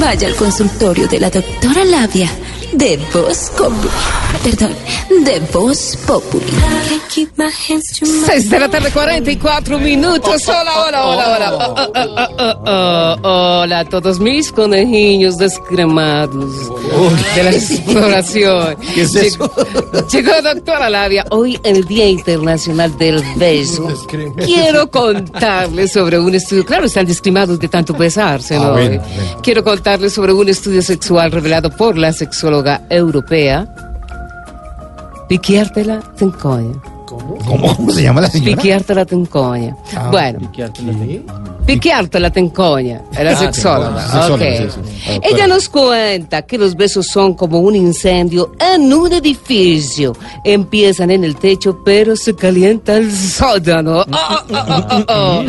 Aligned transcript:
Vaya 0.00 0.26
al 0.26 0.34
consultorio 0.34 1.06
de 1.06 1.20
la 1.20 1.30
doctora 1.30 1.84
Labia 1.84 2.28
de 2.72 2.98
Voz 3.12 3.50
Populi. 3.56 3.88
Perdón, 4.42 4.74
de 5.24 5.40
Voz 5.52 5.98
Populi. 6.06 6.44
Seis 8.26 8.50
de 8.50 8.58
la 8.58 8.68
tarde, 8.68 8.90
44 8.90 9.78
minutos. 9.78 10.48
Hola, 10.48 10.72
hola, 10.86 11.06
hola, 11.06 11.34
hola. 11.34 11.54
Oh, 11.54 11.74
oh, 11.76 11.92
oh, 11.94 12.28
oh, 12.38 13.18
oh. 13.22 13.60
Hola 13.62 13.80
a 13.80 13.84
todos 13.84 14.20
mis 14.20 14.50
conejillos 14.52 15.36
descremados 15.36 16.70
de 17.34 17.42
la 17.42 17.50
exploración. 17.50 18.76
¿Qué 18.94 19.02
es 19.02 19.14
eso? 19.14 19.50
Llegó 20.12 20.32
doctora 20.42 20.90
Labia, 20.90 21.24
hoy 21.30 21.58
el 21.62 21.84
Día 21.84 22.08
Internacional 22.08 22.96
del 22.98 23.22
Beso. 23.36 23.88
Quiero 24.44 24.90
contarles 24.90 25.92
sobre 25.92 26.18
un 26.18 26.34
estudio. 26.34 26.64
Claro, 26.64 26.86
están 26.86 27.06
descremados 27.06 27.58
de 27.58 27.68
tanto 27.68 27.94
besarse, 27.94 28.56
¿no? 28.56 28.64
Ah, 28.64 28.70
bueno, 28.72 29.02
bueno. 29.02 29.40
Quiero 29.42 29.62
contarles 29.62 30.12
sobre 30.12 30.32
un 30.32 30.48
estudio 30.48 30.82
sexual 30.82 31.30
revelado 31.32 31.70
por 31.70 31.96
la 31.96 32.12
sexóloga 32.54 32.82
europea. 32.88 33.66
Piquiártela 35.28 36.00
Tencoya. 36.16 36.74
¿Cómo, 37.06 37.74
¿Cómo 37.76 37.90
se 37.90 38.02
llama 38.02 38.20
la 38.20 38.28
señora? 38.28 38.56
Piquiártela 38.56 39.04
Tencoya. 39.04 39.76
Ah, 39.96 40.10
bueno, 40.10 40.38
Piquiártela 40.40 40.92
Tencoya, 41.66 43.02
era 43.16 43.30
Ah, 43.32 43.36
sexóloga. 43.36 44.02
sexóloga, 44.02 44.34
ok. 44.34 44.40
sí, 44.58 44.80
sí. 44.84 45.10
Ah, 45.10 45.18
Ella 45.22 45.46
nos 45.46 45.68
cuenta 45.68 46.42
que 46.42 46.58
los 46.58 46.74
besos 46.76 47.06
son 47.06 47.34
como 47.34 47.58
un 47.60 47.74
incendio 47.74 48.52
en 48.60 48.92
un 48.92 49.12
edificio. 49.12 50.14
Empiezan 50.44 51.10
en 51.10 51.24
el 51.24 51.36
techo, 51.36 51.78
pero 51.84 52.16
se 52.16 52.34
calienta 52.34 52.96
el 52.96 53.10
sótano. 53.10 54.00
Oh, 54.00 54.04
oh, 54.10 54.54
oh, 54.54 54.86
oh, 54.90 55.04
oh. 55.08 55.44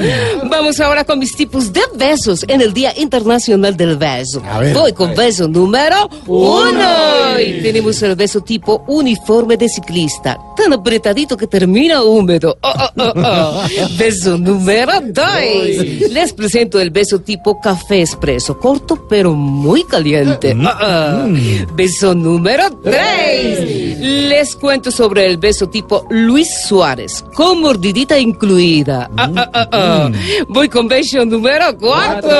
Vamos 0.49 0.79
ahora 0.79 1.03
con 1.03 1.19
mis 1.19 1.35
tipos 1.35 1.71
de 1.73 1.81
besos 1.95 2.45
en 2.47 2.61
el 2.61 2.73
Día 2.73 2.93
Internacional 2.97 3.75
del 3.75 3.97
Beso. 3.97 4.41
Ver. 4.59 4.73
Voy 4.73 4.93
con 4.93 5.13
beso 5.15 5.47
número 5.47 6.09
uno. 6.27 7.39
Y 7.39 7.61
tenemos 7.61 8.01
el 8.03 8.15
beso 8.15 8.41
tipo 8.41 8.83
uniforme 8.87 9.57
de 9.57 9.67
ciclista, 9.69 10.37
tan 10.55 10.71
apretadito 10.73 11.35
que 11.35 11.47
termina 11.47 12.03
húmedo. 12.03 12.57
Oh, 12.61 12.73
oh, 12.97 13.03
oh, 13.03 13.13
oh. 13.15 13.63
Beso 13.97 14.37
número 14.37 14.93
dos. 15.01 16.04
Les 16.09 16.33
presento 16.33 16.79
el 16.79 16.89
beso 16.89 17.19
tipo 17.19 17.59
café 17.59 18.01
expreso, 18.01 18.57
corto 18.59 19.07
pero 19.07 19.33
muy 19.33 19.83
caliente. 19.83 20.55
Ah, 20.63 20.77
ah. 20.81 21.27
Beso 21.73 22.13
número 22.13 22.69
tres. 22.83 23.99
Les 23.99 24.55
cuento 24.55 24.91
sobre 24.91 25.25
el 25.25 25.37
beso 25.37 25.67
tipo 25.69 26.05
Luis 26.09 26.49
Suárez, 26.67 27.23
con 27.33 27.61
mordidita 27.61 28.17
incluida. 28.17 29.09
Ah, 29.17 29.31
ah, 29.35 29.49
ah, 29.53 29.69
ah. 29.71 30.09
Voy 30.47 30.69
con 30.69 30.87
beso 30.87 31.25
número 31.25 31.77
cuatro. 31.77 32.31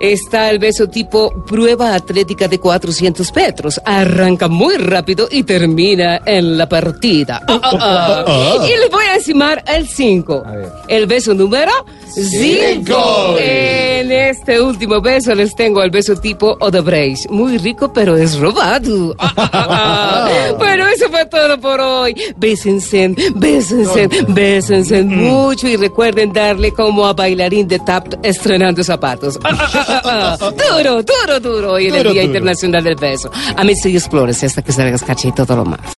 Está 0.00 0.50
el 0.50 0.58
beso 0.58 0.88
tipo 0.88 1.32
prueba 1.46 1.94
atlética 1.94 2.48
de 2.48 2.60
400 2.60 3.34
metros. 3.34 3.80
Arranca 3.84 4.48
muy 4.48 4.76
rápido 4.76 5.28
y 5.30 5.42
termina 5.42 6.20
en 6.24 6.58
la 6.58 6.68
partida. 6.68 7.40
Ah, 7.48 7.60
ah, 7.62 8.24
ah. 8.26 8.66
Y 8.66 8.78
les 8.78 8.90
voy 8.90 9.04
a 9.04 9.14
encimar 9.14 9.64
el 9.66 9.88
5. 9.88 10.44
El 10.88 11.06
beso 11.06 11.34
número 11.34 11.72
5. 12.14 13.36
En 14.06 14.12
este 14.12 14.60
último 14.60 15.00
beso 15.00 15.34
les 15.34 15.56
tengo 15.56 15.82
el 15.82 15.90
beso 15.90 16.14
tipo 16.14 16.56
Odebrecht. 16.60 17.28
Muy 17.28 17.58
rico, 17.58 17.92
pero 17.92 18.16
es 18.16 18.38
robado. 18.38 19.16
Ah, 19.18 19.32
ah, 19.36 19.48
ah. 19.52 20.54
Bueno, 20.56 20.86
eso 20.86 21.08
fue 21.10 21.26
todo 21.26 21.60
por 21.60 21.80
hoy. 21.80 22.14
Bésense, 22.36 23.12
bésense, 23.34 24.08
bésense 24.28 25.02
mucho 25.02 25.66
y 25.66 25.74
recuerden 25.74 26.32
darle 26.32 26.70
como 26.70 27.04
a 27.04 27.14
bailarín 27.14 27.66
de 27.66 27.80
tap 27.80 28.06
estrenando 28.22 28.84
zapatos. 28.84 29.40
Ah, 29.42 29.50
ah, 29.58 30.02
ah. 30.40 30.52
Duro, 30.52 31.02
duro, 31.02 31.40
duro. 31.40 31.72
Hoy 31.72 31.88
en 31.88 31.96
el 31.96 32.02
Día 32.04 32.12
duro. 32.12 32.26
Internacional 32.26 32.84
del 32.84 32.94
Beso. 32.94 33.28
A 33.56 33.64
mí 33.64 33.74
sí 33.74 33.92
explores 33.92 34.44
hasta 34.44 34.62
que 34.62 34.70
salgas 34.70 35.02
cachito 35.02 35.44
todo 35.44 35.56
lo 35.56 35.64
más. 35.64 35.80